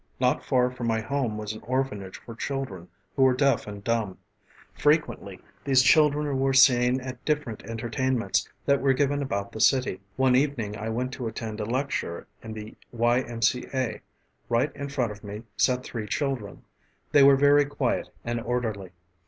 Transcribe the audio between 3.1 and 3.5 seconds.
who were